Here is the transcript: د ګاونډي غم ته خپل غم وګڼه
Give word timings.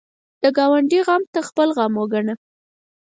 د 0.41 0.43
ګاونډي 0.57 0.99
غم 1.07 1.23
ته 1.33 1.39
خپل 1.47 1.69
غم 1.77 1.93
وګڼه 1.99 2.35